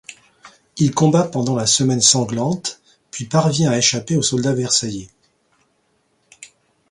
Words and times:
Il 0.77 0.95
combat 0.95 1.25
pendant 1.27 1.55
la 1.55 1.67
Semaine 1.67 2.01
sanglante, 2.01 2.81
puis 3.11 3.25
parvient 3.25 3.69
à 3.69 3.77
échapper 3.77 4.17
aux 4.17 4.23
soldats 4.23 4.55
versaillais. 4.55 5.09